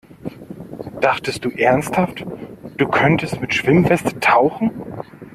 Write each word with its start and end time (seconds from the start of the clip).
Dachtest 0.99 1.45
du 1.45 1.51
ernsthaft, 1.51 2.25
du 2.77 2.87
könntest 2.87 3.39
mit 3.39 3.53
Schwimmweste 3.53 4.19
tauchen? 4.19 4.71